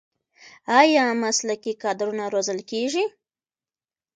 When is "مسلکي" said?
1.23-1.73